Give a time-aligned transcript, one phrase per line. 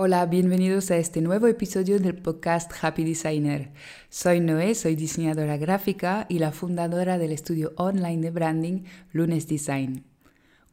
[0.00, 3.72] Hola, bienvenidos a este nuevo episodio del podcast Happy Designer.
[4.10, 10.04] Soy Noé, soy diseñadora gráfica y la fundadora del estudio online de branding Lunes Design.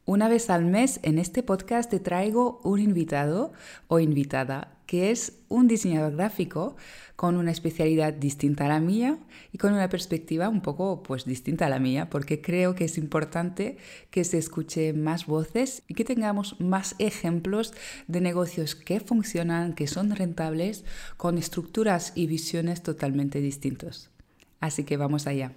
[0.08, 3.54] Una vez al mes en este podcast te traigo un invitado
[3.88, 6.76] o invitada que es un diseñador gráfico
[7.16, 9.18] con una especialidad distinta a la mía
[9.52, 13.00] y con una perspectiva un poco pues distinta a la mía, porque creo que es
[13.00, 13.78] importante
[14.12, 17.74] que se escuche más voces y que tengamos más ejemplos
[18.08, 20.86] de negocios que funcionan, que son rentables,
[21.18, 24.12] con estructuras y visiones totalmente distintos.
[24.60, 25.54] Así que vamos allá.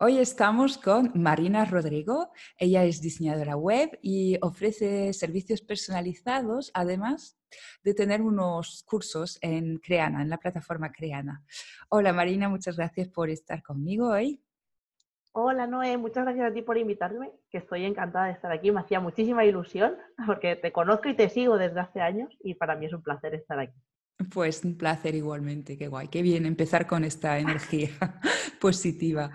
[0.00, 2.32] Hoy estamos con Marina Rodrigo.
[2.58, 7.38] Ella es diseñadora web y ofrece servicios personalizados, además
[7.84, 11.44] de tener unos cursos en Creana, en la plataforma Creana.
[11.90, 14.42] Hola Marina, muchas gracias por estar conmigo hoy.
[15.30, 18.72] Hola Noé, muchas gracias a ti por invitarme, que estoy encantada de estar aquí.
[18.72, 22.74] Me hacía muchísima ilusión porque te conozco y te sigo desde hace años y para
[22.74, 23.80] mí es un placer estar aquí.
[24.30, 27.90] Pues un placer igualmente, qué guay, qué bien empezar con esta energía
[28.60, 29.32] positiva.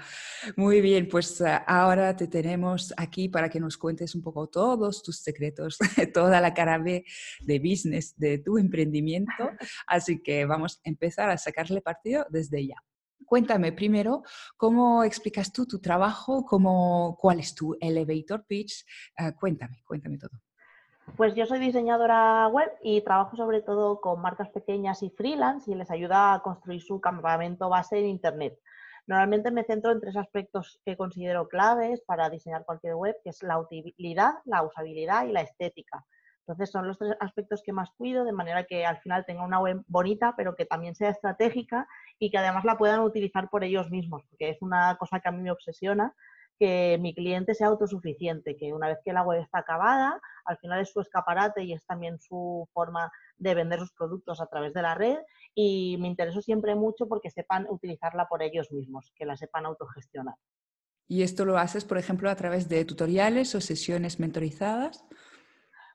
[0.55, 5.03] Muy bien, pues ah, ahora te tenemos aquí para que nos cuentes un poco todos
[5.03, 5.77] tus secretos,
[6.13, 7.03] toda la cara B
[7.41, 9.51] de business de tu emprendimiento.
[9.87, 12.75] Así que vamos a empezar a sacarle partido desde ya.
[13.25, 14.23] Cuéntame primero
[14.55, 18.85] cómo explicas tú tu trabajo, cómo, cuál es tu elevator pitch.
[19.17, 20.39] Ah, cuéntame, cuéntame todo.
[21.15, 25.75] Pues yo soy diseñadora web y trabajo sobre todo con marcas pequeñas y freelance y
[25.75, 28.57] les ayuda a construir su campamento base en Internet.
[29.05, 33.43] Normalmente me centro en tres aspectos que considero claves para diseñar cualquier web, que es
[33.43, 36.05] la utilidad, la usabilidad y la estética.
[36.41, 39.59] Entonces son los tres aspectos que más cuido, de manera que al final tenga una
[39.59, 43.89] web bonita, pero que también sea estratégica y que además la puedan utilizar por ellos
[43.91, 46.15] mismos, porque es una cosa que a mí me obsesiona
[46.59, 50.81] que mi cliente sea autosuficiente, que una vez que la web está acabada, al final
[50.81, 54.81] es su escaparate y es también su forma de vender sus productos a través de
[54.81, 55.17] la red
[55.55, 60.35] y me intereso siempre mucho porque sepan utilizarla por ellos mismos, que la sepan autogestionar.
[61.07, 65.05] ¿Y esto lo haces, por ejemplo, a través de tutoriales o sesiones mentorizadas?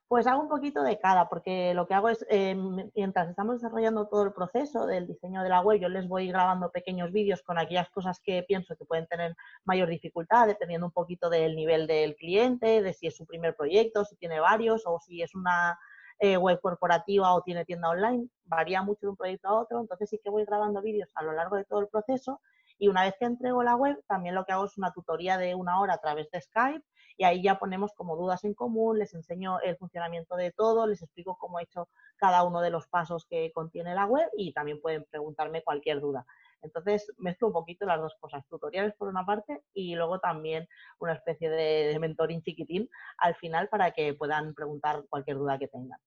[0.08, 4.06] Pues hago un poquito de cada, porque lo que hago es, em, mientras estamos desarrollando
[4.06, 7.58] todo el proceso del diseño de la web, yo les voy grabando pequeños vídeos con
[7.58, 9.34] aquellas cosas que pienso que pueden tener
[9.64, 14.04] mayor dificultad, dependiendo un poquito del nivel del cliente, de si es su primer proyecto,
[14.04, 15.78] si tiene varios o si es una
[16.18, 18.28] eh, web corporativa o tiene tienda online.
[18.44, 21.32] Varía mucho de un proyecto a otro, entonces sí que voy grabando vídeos a lo
[21.32, 22.40] largo de todo el proceso
[22.78, 25.54] y una vez que entrego la web, también lo que hago es una tutoría de
[25.54, 26.84] una hora a través de Skype
[27.16, 31.02] y ahí ya ponemos como dudas en común, les enseño el funcionamiento de todo, les
[31.02, 34.80] explico cómo he hecho cada uno de los pasos que contiene la web y también
[34.80, 36.26] pueden preguntarme cualquier duda.
[36.62, 40.66] Entonces mezclo un poquito las dos cosas, tutoriales por una parte y luego también
[40.98, 46.00] una especie de, mentoring chiquitín al final para que puedan preguntar cualquier duda que tengan.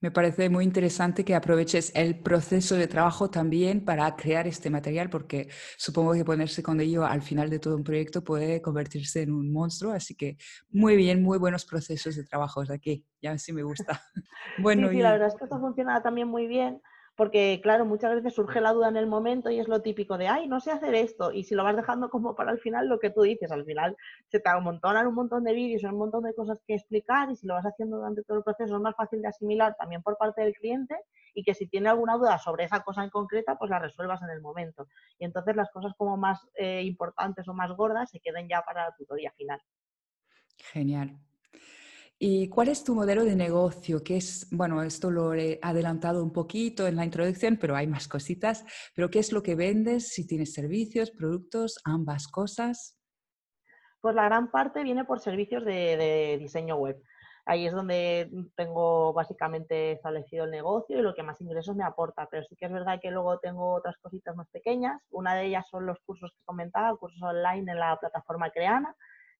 [0.00, 5.08] Me parece muy interesante que aproveches el proceso de trabajo también para crear este material,
[5.08, 5.48] porque
[5.78, 9.50] supongo que ponerse con ello al final de todo un proyecto puede convertirse en un
[9.50, 9.92] monstruo.
[9.92, 10.36] Así que
[10.70, 13.06] muy bien, muy buenos procesos de trabajo de aquí.
[13.22, 14.02] Ya sí me gusta.
[14.58, 16.80] Bueno, sí, sí la verdad es que esto funciona también muy bien
[17.16, 20.28] porque claro, muchas veces surge la duda en el momento y es lo típico de,
[20.28, 22.98] ay, no sé hacer esto, y si lo vas dejando como para el final, lo
[22.98, 23.96] que tú dices, al final
[24.28, 27.46] se te amontonan un montón de vídeos, un montón de cosas que explicar, y si
[27.46, 30.42] lo vas haciendo durante todo el proceso es más fácil de asimilar también por parte
[30.42, 30.94] del cliente,
[31.34, 34.30] y que si tiene alguna duda sobre esa cosa en concreta, pues la resuelvas en
[34.30, 34.86] el momento.
[35.18, 38.86] Y entonces las cosas como más eh, importantes o más gordas se queden ya para
[38.86, 39.60] la tutoría final.
[40.56, 41.18] Genial.
[42.18, 44.02] ¿Y cuál es tu modelo de negocio?
[44.02, 48.08] ¿Qué es, bueno, esto lo he adelantado un poquito en la introducción, pero hay más
[48.08, 48.64] cositas.
[48.94, 50.14] ¿Pero qué es lo que vendes?
[50.14, 52.98] Si tienes servicios, productos, ambas cosas.
[54.00, 57.02] Pues la gran parte viene por servicios de, diseño web.
[57.44, 62.28] Ahí es donde tengo básicamente establecido el negocio y lo que más ingresos me aporta.
[62.30, 65.02] Pero sí que es verdad que luego tengo otras cositas más pequeñas.
[65.10, 68.96] Una de ellas son los cursos que comentaba, cursos online en la plataforma Creana,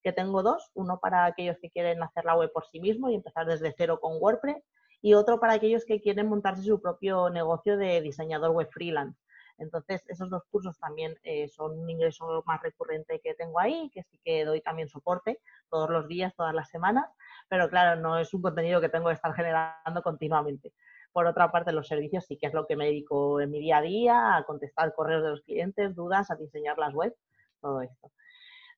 [0.07, 3.17] que tengo dos, uno para aquellos que quieren hacer la web por sí mismo y
[3.17, 4.63] empezar desde cero con WordPress
[5.03, 9.21] y otro para aquellos que quieren montarse su propio negocio de diseñador web freelance.
[9.59, 14.05] Entonces, esos dos cursos también eh, son un ingreso más recurrente que tengo ahí, que
[14.05, 15.41] sí que doy también soporte
[15.71, 17.07] todos los días, todas las semanas,
[17.49, 20.73] pero claro, no es un contenido que tengo que estar generando continuamente.
[21.11, 23.79] Por otra parte, los servicios sí que es lo que me dedico en mi día
[23.79, 27.19] a día, a contestar correos de los clientes, dudas, a diseñar las webs,
[27.61, 28.13] todo esto.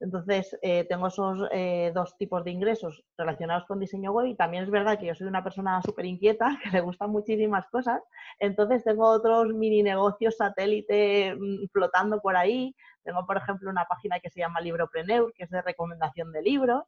[0.00, 4.62] Entonces, eh, tengo esos eh, dos tipos de ingresos relacionados con diseño web y también
[4.62, 8.00] es verdad que yo soy una persona súper inquieta, que le gustan muchísimas cosas.
[8.38, 12.74] Entonces, tengo otros mini negocios satélite mm, flotando por ahí.
[13.02, 16.84] Tengo, por ejemplo, una página que se llama Libropreneur, que es de recomendación de libros.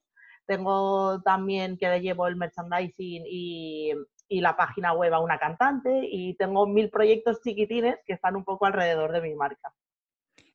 [0.46, 6.66] Tengo también que llevo el merchandising y la página web a una cantante y tengo
[6.66, 9.72] mil proyectos chiquitines que están un poco alrededor de mi marca.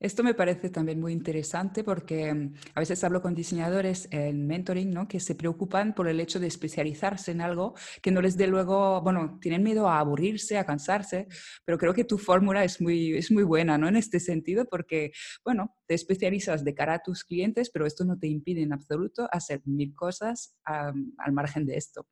[0.05, 4.93] Esto me parece también muy interesante porque mm, a veces hablo con diseñadores en mentoring
[4.93, 5.07] ¿no?
[5.07, 7.73] que se preocupan por el hecho de especializarse en algo
[8.03, 11.27] que no les dé luego, bueno, tienen miedo a aburrirse, a cansarse,
[11.65, 13.87] pero creo que tu fórmula es muy, es muy buena ¿no?
[13.87, 15.11] en este sentido porque,
[15.43, 19.27] bueno, te especializas de cara a tus clientes, pero esto no te impide en absoluto
[19.31, 22.05] hacer mil cosas al margen de esto.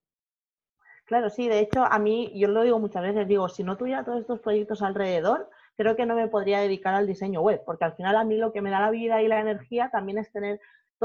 [1.06, 4.04] Claro, sí, de hecho, a mí, yo lo digo muchas veces, digo, si no tuviera
[4.04, 7.96] todos estos proyectos alrededor, creo que no me podría dedicar al diseño web, porque al
[7.96, 10.60] final a mí lo que me da la vida y la energía también es tener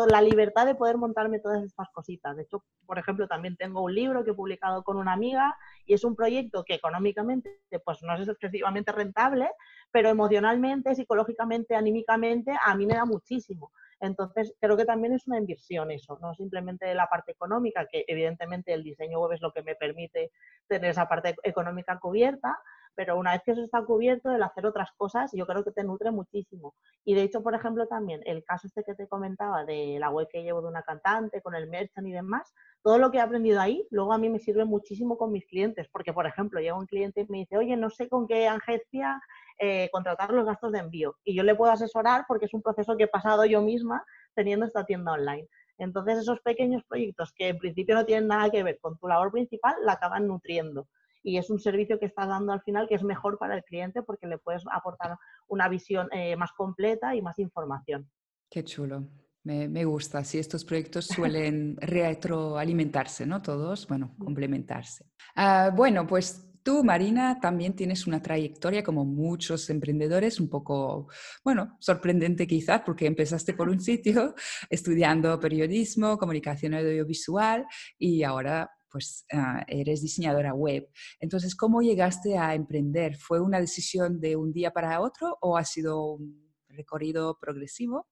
[0.07, 2.37] la libertad de poder montarme todas estas cositas.
[2.37, 5.57] De hecho, por ejemplo, también tengo un libro que he publicado con una amiga
[5.87, 9.51] y es un proyecto que económicamente pues no es excesivamente rentable,
[9.91, 13.73] pero emocionalmente, psicológicamente, anímicamente, a mí me da muchísimo.
[14.01, 18.73] Entonces, creo que también es una inversión eso, no simplemente la parte económica, que evidentemente
[18.73, 20.31] el diseño web es lo que me permite
[20.69, 22.57] tener esa parte económica cubierta,
[22.99, 25.85] pero una vez que eso está cubierto, el hacer otras cosas, yo creo que te
[25.85, 26.75] nutre muchísimo.
[27.05, 30.27] Y de hecho, por ejemplo, también el caso este que te comentaba de la web
[30.29, 32.53] que llevo de una cantante, con el merchant y demás,
[32.83, 35.87] todo lo que he aprendido ahí, luego a mí me sirve muchísimo con mis clientes,
[35.93, 39.23] porque, por ejemplo, llega un cliente y me dice, oye, no sé con qué agencia
[39.61, 41.15] eh, contratar los gastos de envío.
[41.23, 44.05] Y yo le puedo asesorar porque es un proceso que he pasado yo misma
[44.35, 45.47] teniendo esta tienda online.
[45.79, 49.31] Entonces, esos pequeños proyectos que en principio no tienen nada que ver con tu labor
[49.31, 50.89] principal, la acaban nutriendo
[51.23, 54.03] y es un servicio que estás dando al final que es mejor para el cliente
[54.03, 55.17] porque le puedes aportar
[55.47, 58.11] una visión eh, más completa y más información.
[58.51, 59.09] Qué chulo.
[59.45, 63.41] Me, me, gusta, si estos proyectos suelen retroalimentarse, ¿no?
[63.41, 65.07] Todos, bueno, complementarse.
[65.37, 71.09] Ah, bueno, pues Tú, Marina, también tienes una trayectoria como muchos emprendedores, un poco,
[71.43, 74.35] bueno, sorprendente quizás, porque empezaste por un sitio
[74.69, 77.65] estudiando periodismo, comunicación audiovisual
[77.99, 80.89] y ahora pues ah, eres diseñadora web.
[81.21, 83.17] Entonces, ¿cómo llegaste a emprender?
[83.17, 88.07] ¿Fue una decisión de un día para otro o ha sido un recorrido progresivo?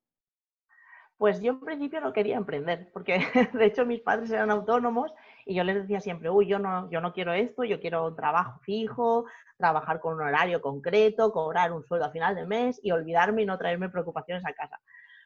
[1.18, 3.18] Pues yo en principio no quería emprender, porque
[3.54, 5.12] de hecho mis padres eran autónomos
[5.46, 8.16] y yo les decía siempre, uy, yo no, yo no quiero esto, yo quiero un
[8.16, 9.24] trabajo fijo,
[9.56, 13.46] trabajar con un horario concreto, cobrar un sueldo a final de mes y olvidarme y
[13.46, 14.78] no traerme preocupaciones a casa.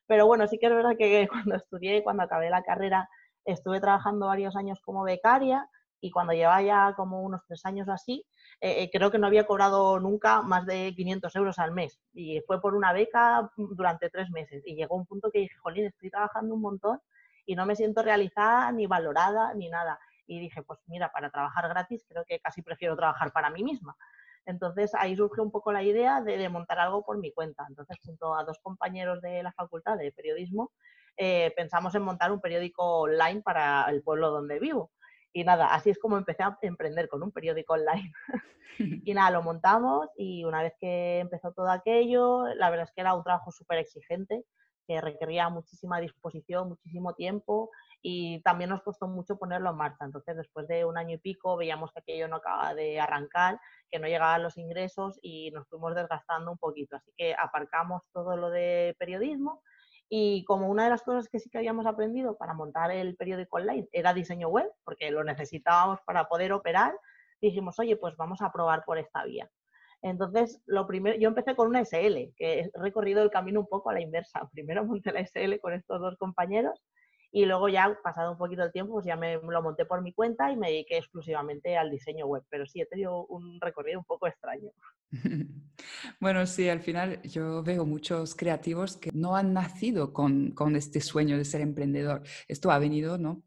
[0.07, 3.09] Pero bueno, sí que es verdad que cuando estudié, cuando acabé la carrera,
[3.53, 5.69] estuve trabajando varios años como becaria
[6.01, 8.25] y cuando llevaba ya como unos tres años así,
[8.61, 12.01] eh, eh, creo que no había cobrado nunca más de 500 euros al mes.
[12.13, 14.63] Y fue por una beca durante tres meses.
[14.67, 17.01] Y llegó un punto que dije, jolín, estoy trabajando un montón
[17.45, 19.99] y no me siento realizada, ni valorada, ni nada.
[20.27, 23.97] Y dije, pues mira, para trabajar gratis creo que casi prefiero trabajar para mí misma.
[24.47, 27.67] Entonces ahí surgió un poco la idea de, de montar algo por mi cuenta.
[27.69, 30.73] Entonces, junto a dos compañeros de la facultad de periodismo,
[31.23, 34.91] eh, pensamos en montar un periódico online para el pueblo donde vivo.
[35.35, 38.11] Y nada, así es como empecé a emprender con un periódico online.
[39.05, 43.03] y nada, lo montamos y una vez que empezó todo aquello, la verdad es que
[43.03, 44.47] era un trabajo súper exigente,
[44.89, 47.71] que requería muchísima disposición, muchísimo tiempo
[48.01, 50.07] y también nos costó mucho ponerlo en marcha.
[50.07, 53.99] Entonces, después de un año y pico, veíamos que aquello no acababa de arrancar, que
[53.99, 56.97] no llegaban los ingresos y nos fuimos desgastando un poquito.
[56.97, 59.63] Así que aparcamos todo lo de periodismo
[60.13, 63.59] y como una de las cosas que sí que habíamos aprendido para montar el periódico
[63.59, 66.93] online era diseño web, porque lo necesitábamos para poder operar,
[67.41, 69.49] dijimos, oye, pues vamos a probar por esta vía.
[70.03, 73.91] Entonces, lo primero, yo empecé con una SL, que he recorrido el camino un poco
[73.91, 74.49] a la inversa.
[74.53, 76.83] Primero monté la SL con estos dos compañeros
[77.33, 80.13] y luego ya, pasado un poquito el tiempo, pues ya me lo monté por mi
[80.13, 82.43] cuenta y me dediqué exclusivamente al diseño web.
[82.49, 84.71] Pero sí, he tenido un recorrido un poco extraño.
[86.21, 91.01] Bueno, sí, al final yo veo muchos creativos que no han nacido con, con este
[91.01, 92.23] sueño de ser emprendedor.
[92.49, 93.43] Esto ha venido, ¿no?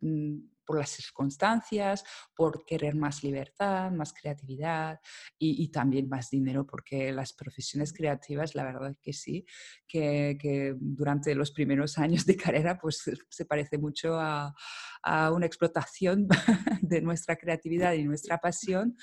[0.66, 2.04] Por las circunstancias,
[2.36, 5.00] por querer más libertad, más creatividad
[5.38, 9.46] y, también más dinero, porque las profesiones creativas, la verdad que sí,
[9.88, 14.54] que, durante los primeros años de carrera, pues se parece mucho a,
[15.34, 16.28] una explotación
[16.82, 18.96] de nuestra creatividad y nuestra pasión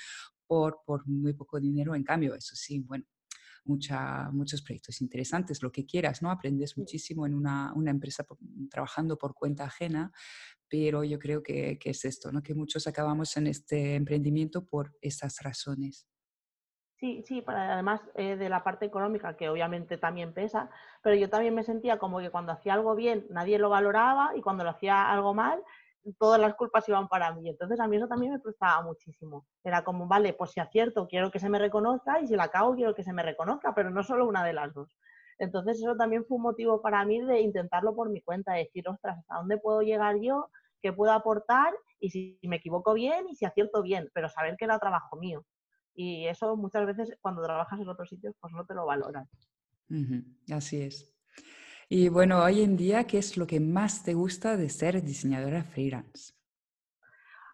[0.47, 1.93] por, por muy poco dinero.
[1.93, 3.05] En cambio, eso sí, bueno,
[3.63, 6.31] Mucha, muchos proyectos interesantes, lo que quieras, ¿no?
[6.31, 8.25] Aprendes muchísimo en una, una, empresa
[8.69, 10.11] trabajando por cuenta ajena,
[10.67, 12.41] pero yo creo que, que, es esto, ¿no?
[12.41, 16.07] que muchos acabamos en este emprendimiento por esas razones.
[17.01, 20.69] Sí, sí, además eh, de la parte económica, que obviamente también pesa,
[21.01, 24.41] pero yo también me sentía como que cuando hacía algo bien nadie lo valoraba y
[24.41, 25.63] cuando lo hacía algo mal
[26.17, 27.49] todas las culpas iban para mí.
[27.49, 29.45] Entonces a mí eso también me frustraba muchísimo.
[29.63, 32.75] Era como, vale, pues si acierto quiero que se me reconozca y si la cago
[32.75, 34.95] quiero que se me reconozca, pero no solo una de las dos.
[35.37, 38.87] Entonces eso también fue un motivo para mí de intentarlo por mi cuenta, de decir,
[38.87, 40.49] ostras, ¿hasta dónde puedo llegar yo?
[40.81, 44.65] qué puedo aportar y si me equivoco bien y si acierto bien, pero saber que
[44.65, 45.45] era trabajo mío.
[45.93, 49.29] Y eso muchas veces cuando trabajas en otros sitios pues no te lo valoran.
[50.51, 51.10] Así es.
[51.93, 55.61] Y bueno, hoy en día, ¿qué es lo que más te gusta de ser diseñadora
[55.65, 56.33] freelance?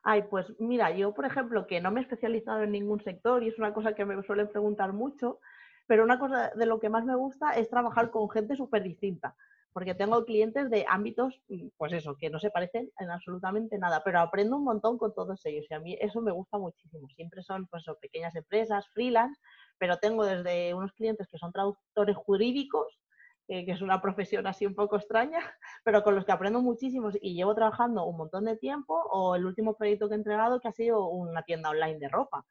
[0.03, 3.47] Ay, pues mira, yo por ejemplo que no me he especializado en ningún sector y
[3.47, 5.39] es una cosa que me suelen preguntar mucho,
[5.87, 9.35] pero una cosa de lo que más me gusta es trabajar con gente súper distinta,
[9.73, 14.03] porque tengo clientes de ámbitos, mm, pues eso, que no se parecen en absolutamente nada,
[14.05, 17.07] pero aprendo un montón con todos ellos y a mí eso me gusta muchísimo.
[17.15, 19.41] Siempre son pues, pequeñas empresas, freelance,
[19.79, 22.99] pero tengo desde unos clientes que son traductores jurídicos
[23.47, 25.39] eh, que es una profesión así un poco extraña,
[25.83, 29.45] pero con los que aprendo muchísimo y llevo trabajando un montón de tiempo, o el
[29.45, 32.45] último proyecto que he entregado que ha sido una tienda online de ropa.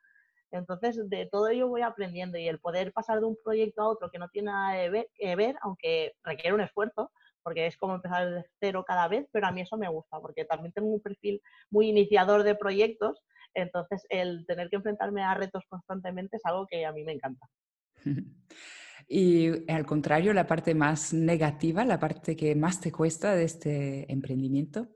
[0.53, 4.11] Entonces, de todo ello voy aprendiendo y el poder pasar de un proyecto a otro
[4.11, 7.11] que no tiene nada que ver, aunque requiere un esfuerzo,
[7.43, 10.45] porque es como empezar desde cero cada vez, pero a mí eso me gusta, porque
[10.45, 13.23] también tengo un perfil muy iniciador de proyectos,
[13.55, 17.47] entonces el tener que enfrentarme a retos constantemente es algo que a mí me encanta.
[19.09, 24.13] Y al contrario, la parte más negativa, la parte que más te cuesta de este
[24.13, 24.89] emprendimiento.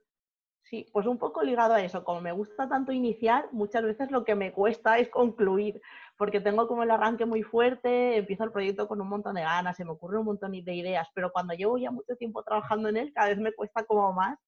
[0.71, 2.05] Sí, pues un poco ligado a eso.
[2.05, 5.81] Como me gusta tanto iniciar, muchas veces lo que me cuesta es concluir,
[6.17, 9.77] porque tengo como el arranque muy fuerte, empiezo el proyecto con un montón de ganas,
[9.77, 12.99] se me ocurren un montón de ideas, pero cuando llevo ya mucho tiempo trabajando en
[12.99, 14.39] él, cada vez me cuesta como más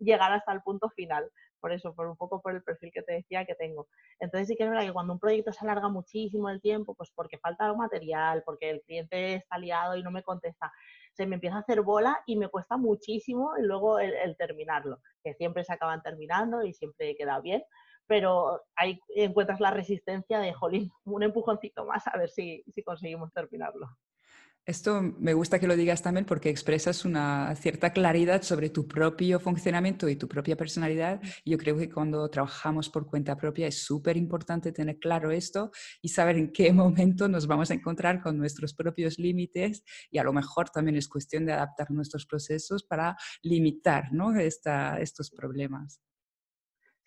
[0.00, 3.14] llegar hasta el punto final por eso, por un poco por el perfil que te
[3.14, 3.88] decía que tengo.
[4.20, 7.10] Entonces sí que es verdad que cuando un proyecto se alarga muchísimo el tiempo, pues
[7.14, 10.72] porque falta material, porque el cliente está liado y no me contesta,
[11.12, 15.64] se me empieza a hacer bola y me cuesta muchísimo luego el, terminarlo, que siempre
[15.64, 17.62] se acaban terminando y siempre queda bien,
[18.06, 23.32] pero ahí encuentras la resistencia de, jolín, un empujoncito más a ver si, si conseguimos
[23.32, 23.88] terminarlo.
[24.68, 29.40] Esto me gusta que lo digas también porque expresas una cierta claridad sobre tu propio
[29.40, 31.22] funcionamiento y tu propia personalidad.
[31.46, 35.70] Yo creo que cuando trabajamos por cuenta propia es súper importante tener claro esto
[36.02, 40.24] y saber en qué momento nos vamos a encontrar con nuestros propios límites y a
[40.24, 44.38] lo mejor también es cuestión de adaptar nuestros procesos para limitar ¿no?
[44.38, 46.02] estos problemas.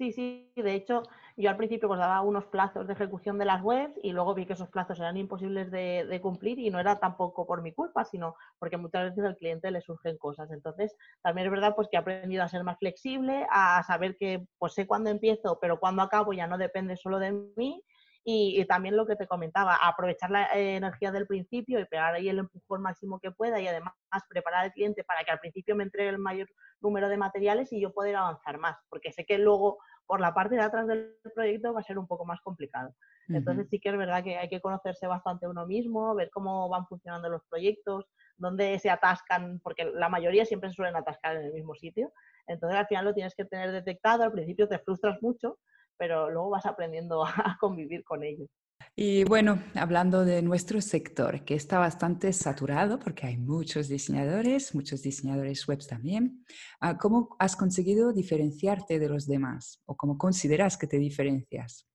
[0.02, 1.04] Sí, sí, de hecho,
[1.38, 4.48] yo al principio pues daba unos plazos de ejecución de las webs y luego vi
[4.48, 8.34] que esos plazos eran imposibles de, cumplir y no era tampoco por mi culpa, sino
[8.58, 10.50] porque muchas veces al cliente le surgen cosas.
[10.50, 14.44] Entonces, también es verdad pues que he aprendido a ser más flexible, a saber que
[14.58, 17.84] pues sé cuándo empiezo, pero cuándo acabo ya no depende solo de mí
[18.24, 22.30] y, también lo que te comentaba, aprovechar la eh, energía del principio y pegar ahí
[22.30, 23.94] el empujón máximo que pueda y además
[24.30, 26.48] preparar al cliente para que al principio me entregue el mayor
[26.82, 30.56] número de materiales y yo poder avanzar más, porque sé que luego por la parte
[30.56, 32.94] de atrás del proyecto va a ser un poco más complicado.
[33.30, 36.86] Entonces sí que es verdad que hay que conocerse bastante uno mismo, ver cómo van
[36.86, 41.54] funcionando los proyectos, dónde se atascan, porque la mayoría siempre se suelen atascar en el
[41.54, 42.12] mismo sitio.
[42.48, 45.60] Entonces al final lo tienes que tener detectado, al principio te frustras mucho,
[46.02, 48.50] pero luego vas aprendiendo a convivir con ellos.
[48.96, 55.04] Y bueno, hablando de nuestro sector, que está bastante saturado porque hay muchos diseñadores, muchos
[55.04, 56.44] diseñadores web también,
[56.80, 61.88] ah, ¿cómo has conseguido diferenciarte de los demás o cómo consideras que te diferencias?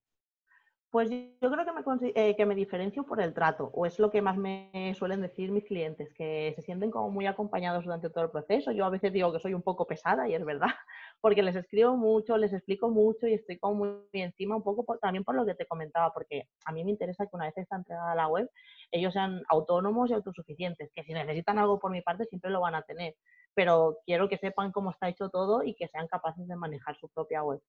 [0.97, 4.11] Pues yo creo que me, eh, que me diferencio por el trato, o es lo
[4.11, 8.25] que más me suelen decir mis clientes, que se sienten como muy acompañados durante todo
[8.25, 8.73] el proceso.
[8.73, 10.69] Yo a veces digo que soy un poco pesada y es verdad,
[11.21, 15.23] porque les escribo mucho, les explico mucho y estoy como muy encima un poco también
[15.23, 18.15] por lo que te comentaba, porque a mí me interesa que una vez está entregada
[18.15, 18.49] la web,
[18.91, 22.75] ellos sean autónomos y autosuficientes, que si necesitan algo por mi parte siempre lo van
[22.75, 23.17] a tener,
[23.53, 27.11] pero quiero que sepan cómo está hecho todo y que sean capaces de manejar su
[27.11, 27.61] propia web.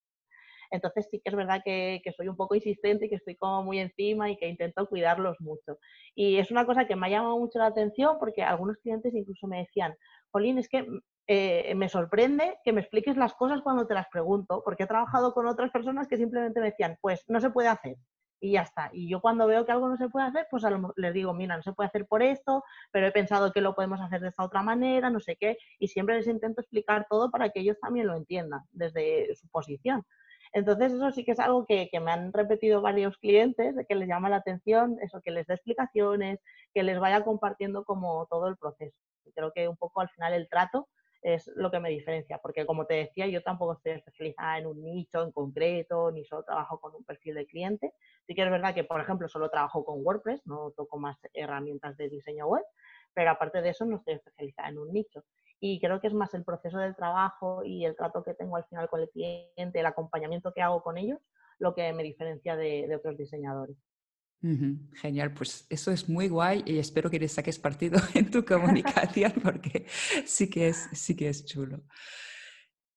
[0.72, 3.80] Entonces sí que es verdad que, soy un poco insistente y que estoy como muy
[3.80, 5.80] encima y que intento cuidarlos mucho.
[6.16, 9.48] Y es una cosa que me ha llamado mucho la atención porque algunos clientes incluso
[9.48, 9.96] me decían,
[10.32, 10.88] Jolín, es que
[11.28, 15.34] eh, me sorprende que me expliques las cosas cuando te las pregunto, porque he trabajado
[15.34, 17.98] con otras personas que simplemente me decían, pues no se puede hacer
[18.40, 18.90] y ya está.
[18.94, 20.64] Y yo cuando veo que algo no se puede hacer, pues
[20.96, 24.00] les digo, mira, no se puede hacer por esto, pero he pensado que lo podemos
[24.02, 27.50] hacer de esta otra manera, no sé qué, y siempre les intento explicar todo para
[27.50, 30.04] que ellos también lo entiendan desde su posición.
[30.54, 34.08] Entonces, eso sí que es algo que, me han repetido varios clientes, de que les
[34.08, 36.40] llama la atención, eso, que les dé explicaciones,
[36.74, 38.98] que les vaya compartiendo como todo el proceso.
[39.36, 40.88] Creo que un poco al final el trato
[41.22, 44.84] es lo que me diferencia, porque como te decía, yo tampoco estoy especializada en un
[44.84, 47.94] nicho en concreto, ni solo trabajo con un perfil de cliente.
[48.26, 51.98] Sí que es verdad que, por ejemplo, solo trabajo con WordPress, no toco más herramientas
[51.98, 52.64] de diseño web,
[53.14, 55.24] pero aparte de eso no estoy especializada en un nicho
[55.60, 58.66] y creo que es más el proceso del trabajo y el trato que tengo al
[58.66, 61.20] final con el cliente, el acompañamiento que hago con ellos,
[61.60, 63.76] lo que me diferencia de, otros diseñadores.
[65.02, 69.34] Genial, pues eso es muy guay y espero que le saques partido en tu comunicación
[69.44, 69.88] porque
[70.26, 71.84] sí que es, sí que es chulo.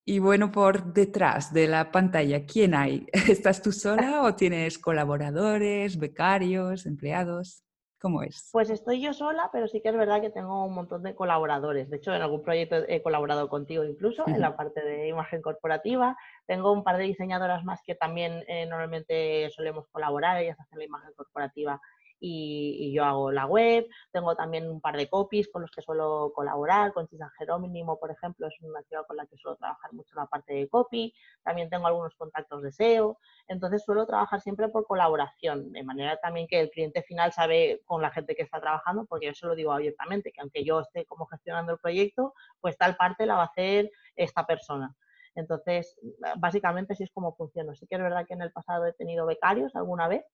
[0.04, 3.06] Y bueno, por detrás de la pantalla, ¿quién hay?
[3.12, 7.64] ¿Estás tú sola o tienes colaboradores, becarios, empleados?
[8.00, 8.48] ¿Cómo es?
[8.50, 11.90] Pues estoy yo sola, pero sí que es verdad que tengo un montón de colaboradores.
[11.90, 16.16] De hecho, en algún proyecto he colaborado contigo incluso, en la parte de imagen corporativa.
[16.46, 20.84] Tengo un par de diseñadoras más que también eh, normalmente solemos colaborar, ellas hacen la
[20.86, 21.78] imagen corporativa
[22.20, 23.86] y, yo hago la web.
[24.12, 28.10] Tengo también un par de copies con los que suelo colaborar, con Chisa Jerónimo, por
[28.10, 31.14] ejemplo, es una chica con la que suelo trabajar mucho la parte de copy.
[31.42, 33.18] También tengo algunos contactos de SEO.
[33.48, 38.02] Entonces suelo trabajar siempre por colaboración, de manera también que el cliente final sabe con
[38.02, 41.04] la gente que está trabajando, porque yo se lo digo abiertamente, que aunque yo esté
[41.06, 44.94] como gestionando el proyecto, pues tal parte la va a hacer esta persona.
[45.34, 45.96] Entonces,
[46.38, 47.74] básicamente así es como funciona.
[47.74, 50.24] Sí que es verdad que en el pasado he tenido becarios alguna vez,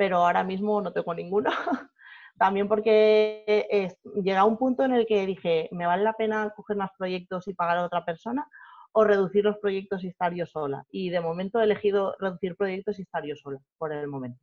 [0.00, 1.50] pero ahora mismo no tengo ninguno.
[2.38, 6.88] También porque llega un punto en el que dije, ¿me vale la pena coger más
[6.96, 8.48] proyectos y pagar a otra persona?
[8.92, 10.84] o reducir los proyectos y estar yo sola.
[10.90, 14.42] Y de momento he elegido reducir proyectos y estar yo sola, por el momento.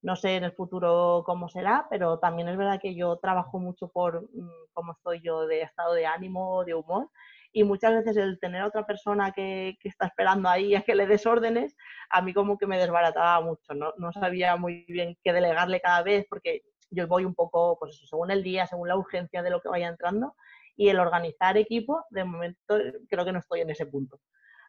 [0.00, 3.88] No sé en el futuro cómo será, pero también es verdad que yo trabajo mucho
[3.88, 7.10] por mm, cómo estoy yo de estado de ánimo, de humor,
[7.52, 10.94] y muchas veces el tener a otra persona que, que, está esperando ahí a que
[10.94, 11.76] le des órdenes,
[12.10, 13.92] a mí como que me desbarataba mucho, ¿no?
[13.98, 18.06] no sabía muy bien qué delegarle cada vez porque yo voy un poco, pues eso,
[18.06, 20.34] según el día, según la urgencia de lo que vaya entrando
[20.76, 22.78] y el organizar equipo, de momento
[23.08, 24.20] creo que no estoy en ese punto.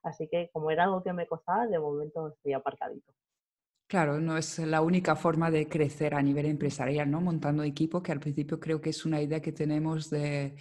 [0.04, 3.14] Así que como era algo que me costaba, de momento estoy aparcadito.
[3.94, 7.22] Claro, no es la única forma de crecer a nivel empresarial, ¿no?
[7.22, 10.56] Montando equipo, que al principio creo que es una idea que tenemos de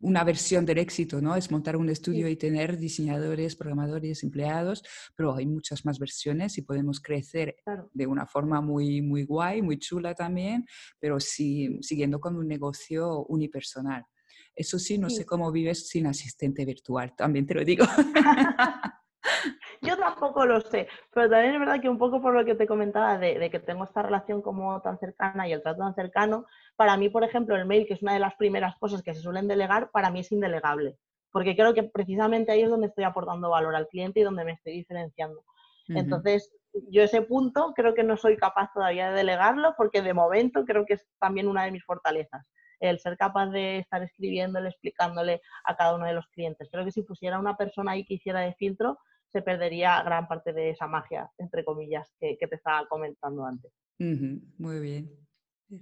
[0.00, 1.36] una versión del éxito, ¿no?
[1.36, 4.82] Es montar un estudio y tener diseñadores, programadores, empleados,
[5.14, 7.56] pero hay muchas más versiones y podemos crecer
[7.92, 10.64] de una forma muy, muy guay, muy chula también,
[10.98, 14.06] pero sí, siguiendo con un negocio unipersonal.
[14.54, 17.84] Eso sí, no sé cómo vives sin asistente virtual, también te lo digo.
[19.82, 22.66] Yo tampoco lo sé, pero también es verdad que un poco por lo que te
[22.66, 26.96] comentaba de, que tengo esta relación como tan cercana y el trato tan cercano, para
[26.96, 29.48] mí, por ejemplo, el mail, que es una de las primeras cosas que se suelen
[29.48, 30.96] delegar, para mí es indelegable,
[31.30, 34.52] porque creo que precisamente ahí es donde estoy aportando valor al cliente y donde me
[34.52, 35.42] estoy diferenciando.
[35.88, 36.54] Entonces,
[36.90, 40.84] yo ese punto creo que no soy capaz todavía de delegarlo porque de momento creo
[40.84, 42.46] que es también una de mis fortalezas
[42.80, 46.68] el ser capaz de estar escribiéndole, explicándole a cada uno de los clientes.
[46.70, 48.98] Creo que si pusiera una persona ahí que hiciera de filtro,
[49.30, 53.72] se perdería gran parte de esa magia, entre comillas, que, te estaba comentando antes.
[53.98, 55.10] muy bien.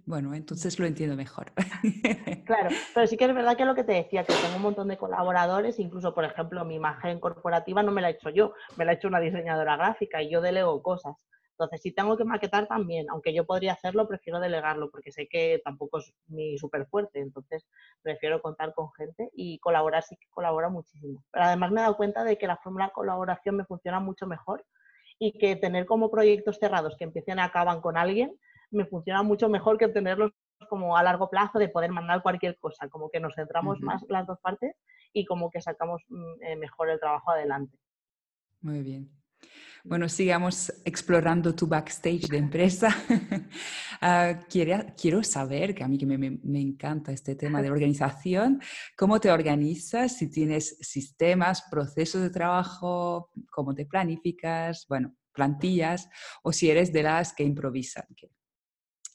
[0.04, 1.52] Bueno, entonces lo entiendo mejor.
[2.44, 4.86] Claro, pero sí que es verdad que lo que te decía, que tengo un montón
[4.86, 8.84] de colaboradores, incluso, por ejemplo, mi imagen corporativa no me la he hecho yo, me
[8.84, 11.16] la ha hecho una diseñadora gráfica y yo delego cosas.
[11.58, 15.62] Entonces, si tengo que maquetar también, aunque yo podría hacerlo, prefiero delegarlo porque sé que
[15.64, 17.20] tampoco es mi súper fuerte.
[17.20, 17.66] Entonces,
[18.02, 21.24] prefiero contar con gente y colaborar sí que colabora muchísimo.
[21.32, 24.26] Pero además me he dado cuenta de que la fórmula de colaboración me funciona mucho
[24.26, 24.66] mejor
[25.18, 28.38] y que tener como proyectos cerrados que empiecen y acaban con alguien
[28.70, 30.32] me funciona mucho mejor que tenerlos
[30.68, 34.26] como a largo plazo de poder mandar cualquier cosa, como que nos centramos más las
[34.26, 34.74] dos partes
[35.12, 37.78] y como que sacamos mm, eh, mejor el trabajo adelante.
[38.60, 39.10] Muy bien.
[39.88, 42.88] Bueno, sigamos explorando tu backstage de empresa.
[43.98, 48.60] Ah, quiero, saber, que a mí que me, encanta este tema de organización,
[48.94, 50.18] ¿cómo te organizas?
[50.18, 56.10] Si tienes sistemas, procesos de trabajo, cómo te planificas, bueno, plantillas,
[56.42, 58.04] o si eres de las que improvisan.
[58.14, 58.28] Que,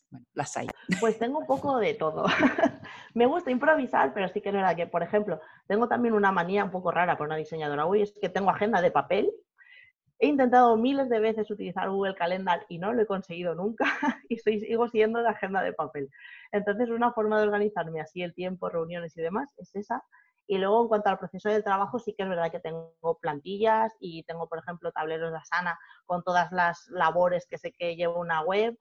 [0.10, 0.68] bueno, las hay.
[1.00, 2.26] Pues tengo un poco de todo.
[3.14, 6.64] me gusta improvisar, pero sí que es verdad que, por ejemplo, tengo también una manía
[6.64, 9.32] un poco rara por una diseñadora hoy, es que tengo agenda de papel
[10.24, 13.86] He intentado miles de veces utilizar Google Calendar y no lo he conseguido nunca
[14.30, 16.12] y sigo siendo de agenda de papel.
[16.52, 20.04] Entonces, una forma de organizarme así el tiempo, reuniones y demás es esa.
[20.46, 23.94] Y luego, en cuanto al proceso de trabajo, sí que es verdad que tengo plantillas
[24.00, 28.20] y tengo, por ejemplo, tableros de Asana con todas las labores que sé que lleva
[28.20, 28.78] una web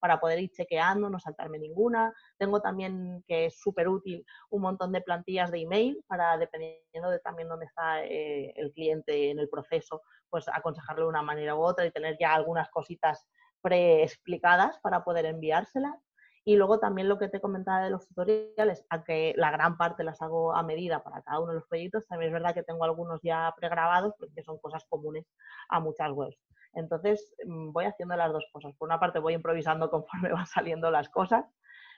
[0.00, 2.12] para poder ir chequeando, no saltarme ninguna.
[2.38, 7.20] Tengo también, que es súper útil, un montón de plantillas de email para, dependiendo de
[7.20, 11.60] también dónde está eh, el cliente en el proceso, pues aconsejarle de una manera u
[11.60, 13.26] otra y tener ya algunas cositas
[13.62, 15.94] preexplicadas para poder enviárselas.
[16.42, 20.22] Y luego también lo que te comentaba de los tutoriales, aunque la gran parte las
[20.22, 23.20] hago a medida para cada uno de los proyectos, también es verdad que tengo algunos
[23.22, 25.26] ya pregrabados porque son cosas comunes
[25.68, 26.38] a muchas webs.
[26.74, 28.74] Entonces mm, voy haciendo las dos cosas.
[28.76, 31.44] Por una parte voy improvisando conforme van saliendo las cosas,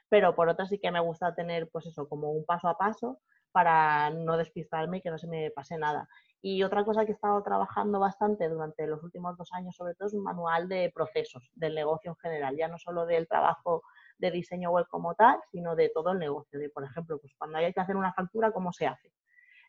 [0.08, 3.20] pero por otra sí que me gusta tener pues eso, como un paso a paso
[3.52, 6.08] para no despistarme y que no se me pase nada.
[6.40, 10.08] Y otra cosa que he estado trabajando bastante durante los últimos dos años, sobre todo,
[10.08, 13.82] es un manual de procesos del negocio en general, ya no solo del trabajo
[14.18, 16.58] de diseño web como tal, sino de todo el negocio.
[16.58, 19.12] De, por ejemplo, pues cuando hay que hacer una factura, ¿cómo se hace?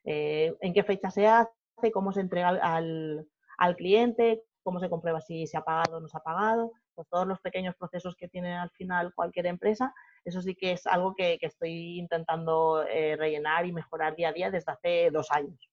[0.06, 1.52] Eh, ¿En qué fecha se hace?
[1.92, 6.08] cómo se entrega al, al cliente, cómo se comprueba si se ha pagado o no
[6.08, 9.94] se ha pagado, pues todos los pequeños procesos que tiene al final cualquier empresa,
[10.26, 14.50] eso sí que es algo que, estoy intentando eh, rellenar y mejorar día a día
[14.50, 15.70] desde hace dos años.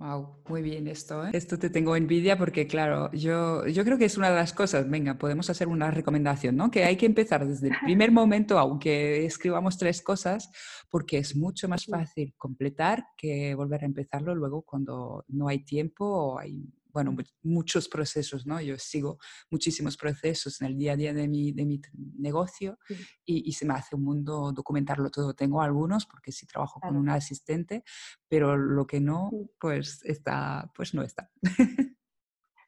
[0.00, 1.26] Wow, muy bien esto.
[1.26, 1.30] ¿eh?
[1.32, 4.88] Esto te tengo envidia porque, claro, yo, yo creo que es una de las cosas.
[4.88, 6.70] Venga, podemos hacer una recomendación, ¿no?
[6.70, 10.52] Que hay que empezar desde el primer momento, aunque escribamos tres cosas,
[10.88, 16.04] porque es mucho más fácil completar que volver a empezarlo luego cuando no hay tiempo
[16.04, 16.62] o hay
[16.98, 18.60] bueno, muchos procesos, ¿no?
[18.60, 19.18] Yo sigo
[19.50, 21.80] muchísimos procesos en el día a día de mi, de mi
[22.18, 22.76] negocio
[23.24, 25.32] y, se me hace un mundo documentarlo todo.
[25.32, 27.84] Tengo algunos porque sí trabajo con un asistente,
[28.26, 29.30] pero lo que no,
[29.60, 31.30] pues está, pues no está.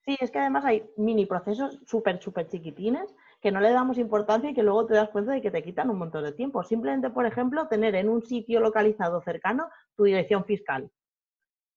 [0.07, 4.51] Sí, es que además hay mini procesos súper, súper chiquitines que no le damos importancia
[4.51, 6.65] y que luego te das cuenta de que te quitan un montón de tiempo.
[6.65, 10.91] Simplemente, por ejemplo, tener en un sitio localizado cercano tu dirección fiscal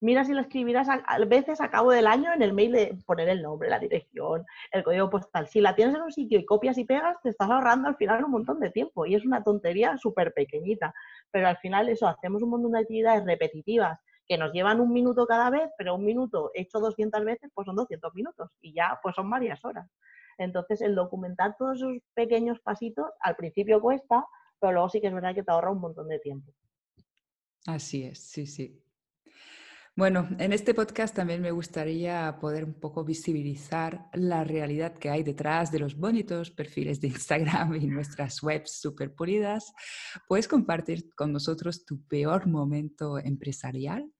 [0.03, 3.29] mira si lo escribirás a, veces a cabo del año en el mail de poner
[3.29, 5.47] el nombre, la dirección, el código postal.
[5.47, 8.23] Si la tienes en un sitio y copias y pegas, te estás ahorrando al final
[8.25, 10.93] un montón de tiempo y es una tontería súper pequeñita.
[11.31, 15.25] Pero al final eso, hacemos un montón de actividades repetitivas que nos llevan un minuto
[15.25, 19.15] cada vez, pero un minuto hecho 200 veces, pues son 200 minutos y ya pues
[19.15, 19.89] son varias horas.
[20.37, 24.25] Entonces, el documentar todos esos pequeños pasitos al principio cuesta,
[24.59, 26.51] pero luego sí que es verdad que te ahorra un montón de tiempo.
[27.65, 28.82] Así es, sí, sí.
[29.95, 35.21] Bueno, en este podcast también me gustaría poder un poco visibilizar la realidad que hay
[35.21, 39.71] detrás de los bonitos perfiles de Instagram y nuestras webs súper pulidas.
[40.27, 44.11] ¿Puedes compartir con nosotros tu peor momento empresarial?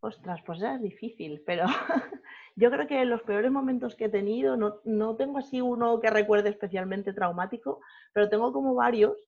[0.00, 1.66] Ostras, pues es difícil, pero
[2.56, 6.08] yo creo que los peores momentos que he tenido, no, no tengo así uno que
[6.08, 7.80] recuerde especialmente traumático,
[8.14, 9.18] pero tengo como varios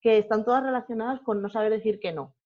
[0.00, 2.36] que están todas relacionadas con no saber decir que no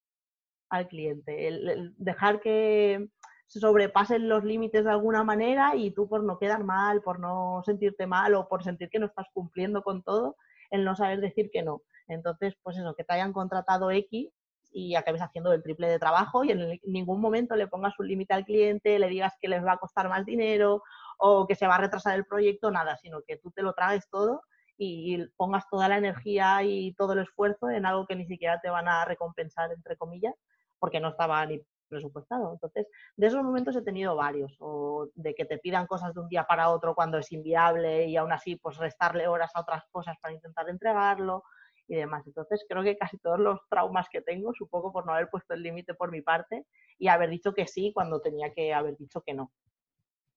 [0.68, 3.08] al cliente, el, dejar que
[3.46, 7.62] se sobrepasen los límites de alguna manera y tú por no quedar mal, por no
[7.64, 10.36] sentirte mal o por sentir que no estás cumpliendo con todo,
[10.70, 11.82] el no saber decir que no.
[12.08, 14.30] Entonces, pues eso, que te hayan contratado X
[14.72, 18.34] y acabes haciendo el triple de trabajo y en ningún momento le pongas un límite
[18.34, 20.82] al cliente, le digas que les va a costar más dinero
[21.18, 24.08] o que se va a retrasar el proyecto, nada, sino que tú te lo tragues
[24.10, 24.42] todo
[24.76, 28.70] y pongas toda la energía y todo el esfuerzo en algo que ni siquiera te
[28.70, 30.34] van a recompensar, entre comillas,
[30.78, 32.52] porque no estaba ni presupuestado.
[32.52, 36.28] Entonces, de esos momentos he tenido varios, o de que te pidan cosas de un
[36.28, 40.16] día para otro cuando es inviable y aún así pues restarle horas a otras cosas
[40.20, 41.44] para intentar entregarlo
[41.86, 42.26] y demás.
[42.26, 45.62] Entonces, creo que casi todos los traumas que tengo, supongo por no haber puesto el
[45.62, 46.66] límite por mi parte
[46.98, 49.52] y haber dicho que sí cuando tenía que haber dicho que no.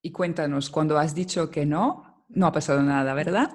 [0.01, 3.49] Y cuéntanos, cuando has dicho que no, no ha pasado nada, ¿verdad?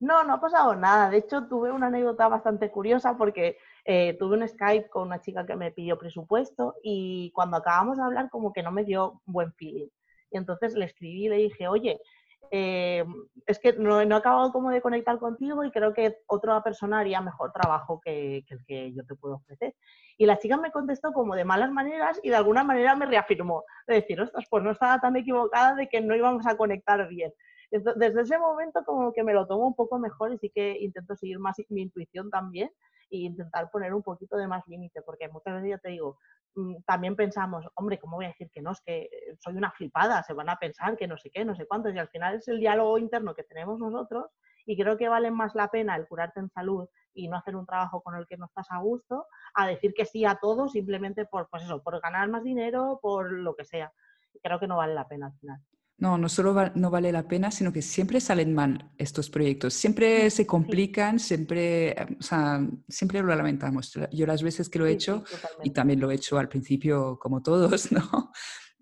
[0.00, 1.10] No, no ha pasado nada.
[1.10, 5.44] De hecho, tuve una anécdota bastante curiosa porque eh, tuve un Skype con una chica
[5.44, 9.52] que me pidió presupuesto y cuando acabamos de hablar como que no me dio buen
[9.54, 9.88] feeling.
[10.30, 12.00] Y entonces le escribí y le dije, oye,
[12.54, 13.04] eh,
[13.46, 17.20] es que no, he acabado como de conectar contigo y creo que otra persona haría
[17.22, 19.74] mejor trabajo que, que, el que yo te puedo ofrecer.
[20.18, 23.64] Y la chica me contestó como de malas maneras y de alguna manera me reafirmó,
[23.86, 27.32] de decir, ostras, pues no estaba tan equivocada de que no íbamos a conectar bien.
[27.72, 31.16] Desde ese momento como que me lo tomo un poco mejor y sí que intento
[31.16, 32.70] seguir más mi intuición también
[33.10, 36.18] e intentar poner un poquito de más límite, porque muchas veces ya te digo,
[36.54, 38.72] mm, también pensamos, hombre, ¿cómo voy a decir que no?
[38.72, 41.54] Es que eh, soy una flipada, se van a pensar que no sé qué, no
[41.54, 44.30] sé cuántos, y al final es el diálogo interno que tenemos nosotros
[44.64, 47.66] y creo que vale más la pena el curarte en salud y no hacer un
[47.66, 51.26] trabajo con el que no estás a gusto, a decir que sí a todo simplemente
[51.26, 53.92] por, pues eso, por ganar más dinero, por lo que sea.
[54.42, 55.60] Creo que no vale la pena al final.
[56.02, 59.72] No, no solo no vale la pena, sino que siempre salen mal estos proyectos.
[59.72, 63.92] Siempre se complican, siempre, o sea, siempre lo lamentamos.
[64.10, 65.22] Yo las veces que lo he hecho,
[65.62, 68.32] y también lo he hecho al principio como todos, ¿no?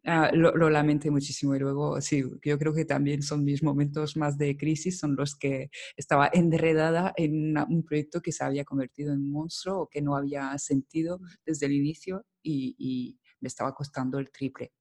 [0.03, 4.17] Ah, lo, lo, lamenté muchísimo y luego sí, yo creo que también son mis momentos
[4.17, 9.13] más de crisis, son los que estaba enredada en un proyecto que se había convertido
[9.13, 13.75] en un monstruo o que no había sentido desde el inicio y, y me estaba
[13.75, 14.73] costando el triple.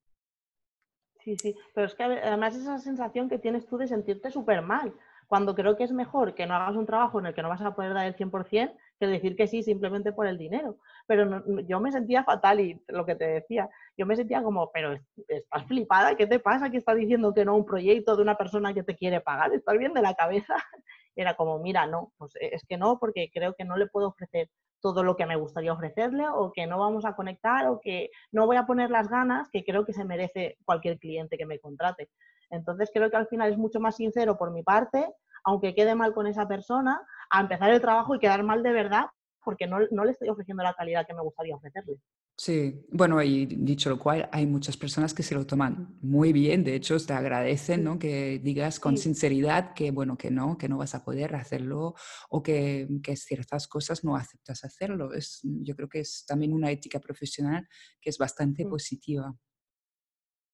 [1.24, 4.94] Sí, sí, pero es que además esa sensación que tienes tú de sentirte súper mal,
[5.28, 7.62] cuando creo que es mejor que no hagas un trabajo en el que no vas
[7.62, 10.78] a poder dar el 100% que decir que sí simplemente por el dinero.
[11.08, 14.98] Pero yo me sentía fatal y lo que te decía, yo me sentía como, pero
[15.28, 18.74] estás flipada, ¿qué te pasa que estás diciendo que no un proyecto de una persona
[18.74, 19.54] que te quiere pagar?
[19.54, 20.56] ¿Estás bien de la cabeza?
[21.16, 24.50] Era como, mira, no, pues es que no, porque creo que no le puedo ofrecer
[24.82, 28.46] todo lo que me gustaría ofrecerle o que no vamos a conectar o que no
[28.46, 32.10] voy a poner las ganas que creo que se merece cualquier cliente que me contrate.
[32.50, 35.08] Entonces creo que al final es mucho más sincero por mi parte,
[35.44, 39.06] aunque quede mal con esa persona, a empezar el trabajo y quedar mal de verdad
[39.44, 41.98] porque no, no le estoy ofreciendo la calidad que me gustaría ofrecerle.
[42.42, 46.64] Sí, bueno, y dicho lo cual, hay muchas personas que se lo toman muy bien,
[46.64, 48.00] de hecho, te agradecen, ¿no?
[48.00, 51.96] Que digas con sinceridad que, bueno, que no, que no vas a poder hacerlo
[52.30, 55.14] o que, que ciertas cosas no aceptas hacerlo.
[55.14, 57.68] Es, yo creo que es también una ética profesional
[58.00, 58.70] que es bastante mm.
[58.70, 59.36] positiva.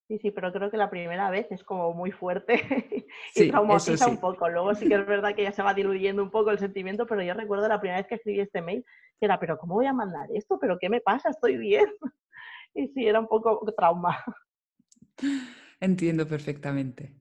[0.08, 2.62] Sí, sí, pero creo que la primera vez es como muy fuerte
[3.36, 4.48] y traumatiza un poco.
[4.50, 7.24] Luego sí que es verdad que ya se va diluyendo un poco el sentimiento, pero
[7.24, 8.86] yo recuerdo la primera vez que escribí este mail,
[9.20, 10.60] que era, pero ¿cómo voy a mandar esto?
[10.60, 11.30] ¿Pero qué me pasa?
[11.30, 11.86] ¿Estoy bien?
[12.78, 14.22] Y sí, era un poco trauma.
[15.80, 17.16] Entiendo perfectamente.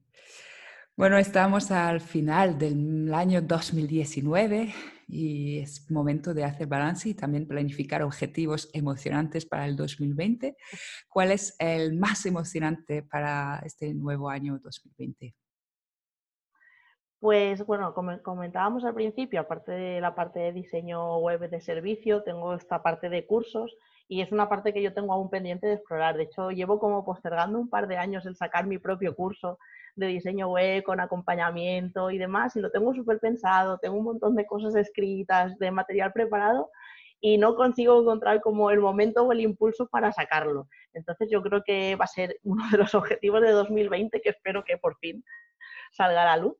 [0.96, 4.72] Bueno, estamos al final del año 2019
[5.08, 10.56] y es momento de hacer balance y también planificar objetivos emocionantes para el 2020.
[11.08, 15.34] ¿Cuál es el más emocionante para este nuevo año 2020?
[17.18, 22.22] Pues bueno, como comentábamos al principio, aparte de la parte de diseño web de servicio,
[22.22, 23.76] tengo esta parte de cursos
[24.08, 26.16] y es una parte que yo tengo aún pendiente de explorar.
[26.16, 29.58] De hecho, llevo como postergando un par de años el sacar mi propio curso
[29.96, 34.34] de diseño web con acompañamiento y demás, y lo tengo súper pensado, tengo un montón
[34.34, 36.70] de cosas escritas, de material preparado,
[37.20, 40.68] y no consigo encontrar como el momento o el impulso para sacarlo.
[40.92, 44.64] Entonces yo creo que va a ser uno de los objetivos de 2020 que espero
[44.64, 45.24] que por fin
[45.92, 46.56] salga a la luz.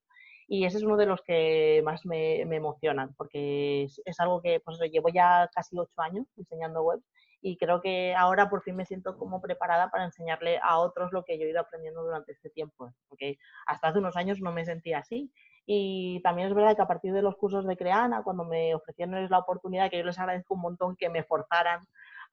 [0.47, 4.61] Y ese es uno de los que más me, emocionan, porque es, es, algo que
[4.61, 7.01] pues, llevo ya casi ocho años diseñando web
[7.47, 11.27] y creo que ahora por fin me siento como preparada para enseñarle a otros lo
[11.27, 14.65] que yo he ido aprendiendo durante este tiempo, porque hasta hace unos años no me
[14.65, 15.31] sentía así.
[15.67, 19.29] Y también es verdad que a partir de los cursos de Creana, cuando me ofrecieron
[19.29, 21.81] la oportunidad, que yo les agradezco un montón que me forzaran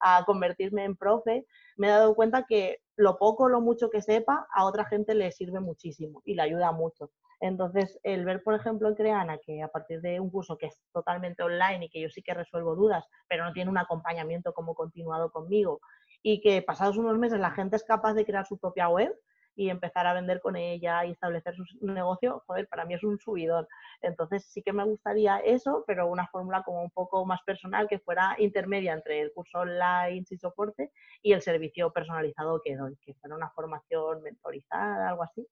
[0.02, 4.02] a convertirme en profe, me he dado cuenta que lo poco o lo mucho que
[4.02, 7.10] sepa a otra gente le sirve muchísimo y le ayuda mucho.
[7.40, 10.80] Entonces, el ver, por ejemplo, en Creana, que a partir de un curso que es
[10.92, 14.74] totalmente online y que yo sí que resuelvo dudas, pero no tiene un acompañamiento como
[14.74, 15.80] continuado conmigo,
[16.22, 19.12] y que pasados unos meses la gente es capaz de crear su propia web
[19.54, 23.18] y empezar a vender con ella y establecer su negocio, joder, para mí es un
[23.18, 23.66] subidón.
[24.00, 27.98] Entonces, sí que me gustaría eso, pero una fórmula como un poco más personal que
[27.98, 33.14] fuera intermedia entre el curso online sin soporte y el servicio personalizado que doy, que
[33.14, 35.46] fuera una formación mentorizada, algo así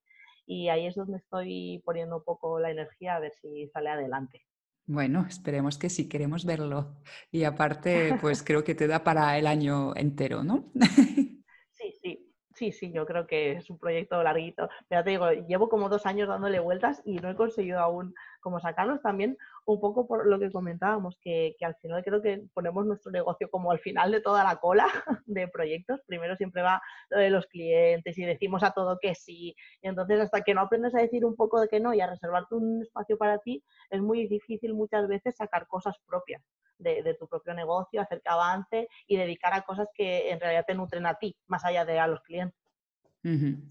[0.50, 4.44] y ahí es donde estoy poniendo un poco la energía a ver si sale adelante.
[4.84, 6.96] Bueno, esperemos que sí, queremos verlo.
[7.30, 10.72] Y aparte, pues creo que te da para el año entero, ¿no?
[11.72, 12.29] Sí, sí,
[12.60, 14.68] sí, sí, yo creo que es un proyecto larguito.
[14.88, 18.60] Pero te digo, llevo como dos años dándole vueltas y no he conseguido aún como
[18.60, 23.12] sacarlos también un poco por lo que comentábamos, que, al final creo que ponemos nuestro
[23.12, 24.86] negocio como al final de toda la cola
[25.26, 26.02] de proyectos.
[26.06, 29.56] Primero siempre va lo de los clientes y decimos a todo que sí.
[29.80, 32.08] Y entonces hasta que no aprendes a decir un poco de que no y a
[32.08, 36.42] reservarte un espacio para ti, es muy difícil muchas veces sacar cosas propias
[36.80, 40.74] de, tu propio negocio, hacer que avance y dedicar a cosas que en realidad te
[40.74, 42.58] nutren a ti, más allá de a los clientes.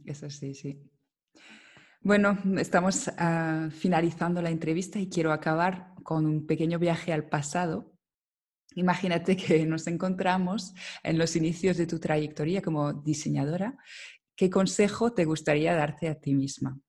[0.06, 0.80] Eso sí, sí.
[2.02, 7.91] Bueno, estamos ah, finalizando la entrevista y quiero acabar con un pequeño viaje al pasado.
[8.76, 13.78] Imagínate que nos encontramos en los inicios de tu trayectoria como diseñadora.
[14.36, 16.80] ¿Qué consejo te gustaría darte a ti misma?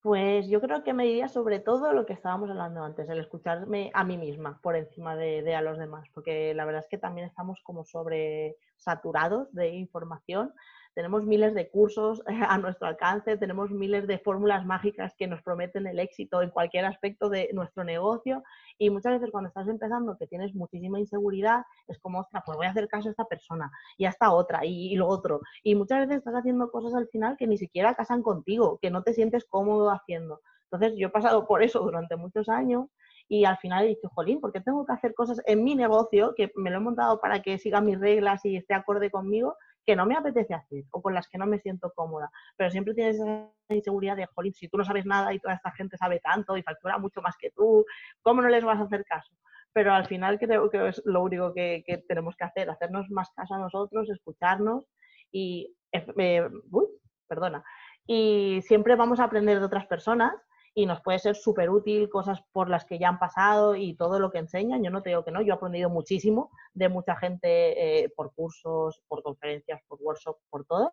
[0.00, 3.90] Pues yo creo que me diría sobre todo lo que estábamos hablando antes, el escucharme
[3.94, 6.98] a mí misma por encima de, de a los demás, porque la verdad es que
[6.98, 10.54] también estamos como sobre saturados de información
[10.94, 15.86] tenemos miles de cursos a nuestro alcance, tenemos miles de fórmulas mágicas que nos prometen
[15.86, 18.42] el éxito en cualquier aspecto de nuestro negocio
[18.78, 22.66] y muchas veces cuando estás empezando que tienes muchísima inseguridad, es como, ostras, pues voy
[22.66, 25.40] a hacer caso a esta persona y a esta otra y, lo otro.
[25.62, 29.02] Y muchas veces estás haciendo cosas al final que ni siquiera casan contigo, que no
[29.02, 30.40] te sientes cómodo haciendo.
[30.70, 32.86] Entonces yo he pasado por eso durante muchos años
[33.28, 36.34] y al final he dicho, jolín, ¿por qué tengo que hacer cosas en mi negocio
[36.36, 39.56] que me lo he montado para que siga mis reglas y esté acorde conmigo
[39.88, 42.30] que no me apetece hacer o con las que no me siento cómoda.
[42.58, 45.70] Pero siempre tienes esa inseguridad de, jolín, si tú no sabes nada y toda esta
[45.70, 47.86] gente sabe tanto y factura mucho más que tú,
[48.20, 49.32] ¿cómo no les vas a hacer caso?
[49.72, 53.54] Pero al final creo que es lo único que, tenemos que hacer, hacernos más caso
[53.54, 54.84] a nosotros, escucharnos
[55.32, 56.86] y, eh, uy,
[57.26, 57.64] perdona,
[58.06, 60.34] y siempre vamos a aprender de otras personas
[60.78, 64.20] y nos puede ser súper útil cosas por las que ya han pasado y todo
[64.20, 64.84] lo que enseñan.
[64.84, 68.32] Yo no te digo que no, yo he aprendido muchísimo de mucha gente eh, por
[68.32, 70.92] cursos, por conferencias, por workshops, por todo,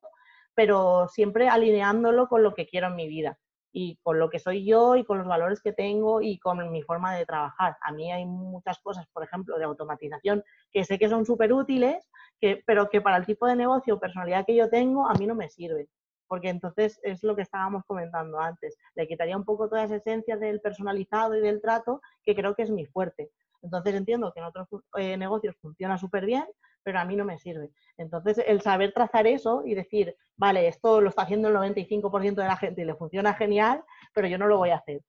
[0.56, 3.38] pero siempre alineándolo con lo que quiero en mi vida
[3.72, 6.82] y con lo que soy yo y con los valores que tengo y con mi
[6.82, 7.78] forma de trabajar.
[7.82, 12.10] A mí hay muchas cosas, por ejemplo, de automatización que sé que son súper útiles,
[12.42, 15.28] que, pero que para el tipo de negocio o personalidad que yo tengo a mí
[15.28, 15.90] no me sirve
[16.28, 18.78] porque entonces es lo que estábamos comentando antes.
[18.96, 22.64] Le quitaría un poco toda esa esencia del personalizado y del trato, que creo que
[22.64, 23.32] es mi fuerte.
[23.62, 26.46] Entonces entiendo que en otros eh, negocios funciona súper bien,
[26.86, 27.72] pero a mí no me sirve.
[27.98, 32.48] Entonces, el saber trazar eso y decir, vale, esto lo está haciendo el 95% de
[32.48, 33.84] la gente y le funciona genial,
[34.14, 35.02] pero yo no lo voy a hacer.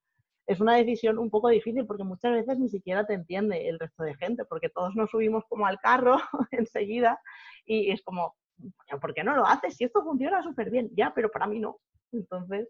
[0.46, 4.04] Es una decisión un poco difícil porque muchas veces ni siquiera te entiende el resto
[4.04, 6.16] de gente, porque todos nos subimos como al carro
[6.50, 7.20] enseguida
[7.66, 8.34] y es como,
[9.00, 9.76] ¿por qué no lo haces?
[9.76, 11.78] Si esto funciona súper bien, ya, pero para mí no.
[12.12, 12.68] Entonces,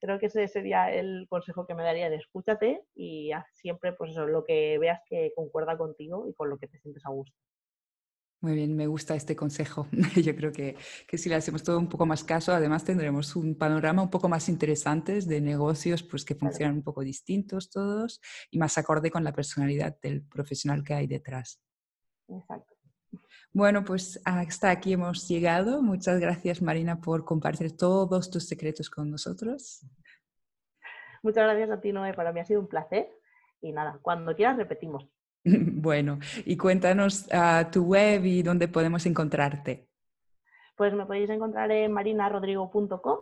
[0.00, 4.12] creo que ese sería el consejo que me daría de escúchate y haz siempre pues
[4.12, 7.36] eso, lo que veas que concuerda contigo y con lo que te sientes a gusto.
[8.42, 9.88] Muy bien, me gusta este consejo.
[10.22, 10.76] Yo creo que,
[11.08, 14.28] que, si le hacemos todo un poco más caso, además tendremos un panorama un poco
[14.28, 18.20] más interesante de negocios pues, que funcionan un poco distintos todos
[18.50, 21.60] y más acorde con la personalidad del profesional que hay detrás.
[22.28, 22.75] Exacto.
[23.56, 25.80] Bueno, pues hasta aquí hemos llegado.
[25.80, 29.80] Muchas gracias, Marina, por compartir todos tus secretos con nosotros.
[31.22, 32.12] Muchas gracias a ti, Noé.
[32.12, 33.08] Para mí ha sido un placer.
[33.62, 35.08] Y nada, cuando quieras repetimos.
[35.46, 39.88] Bueno, y cuéntanos uh, tu web y dónde podemos encontrarte.
[40.76, 43.20] Pues me podéis encontrar en marinarodrigo.com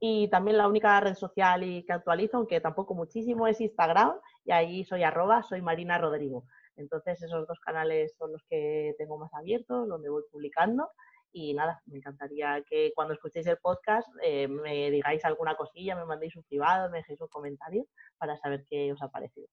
[0.00, 4.14] y también la única red social y que actualizo, aunque tampoco muchísimo, es Instagram
[4.46, 6.46] y ahí soy arroba, soy Marina Rodrigo.
[6.76, 10.90] Entonces esos dos canales son los que tengo más abiertos, donde voy publicando
[11.34, 16.04] y nada, me encantaría que cuando escuchéis el podcast eh, me digáis alguna cosilla, me
[16.04, 17.86] mandéis un privado, me dejéis un comentario
[18.18, 19.48] para saber qué os ha parecido.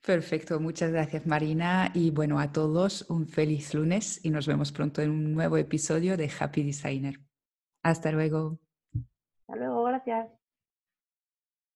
[0.00, 5.02] Perfecto, muchas gracias Marina y bueno, a todos un feliz lunes y nos vemos pronto
[5.02, 7.16] en un nuevo episodio de Happy Designer.
[7.82, 8.58] Hasta luego.
[9.40, 10.45] Hasta luego, gracias.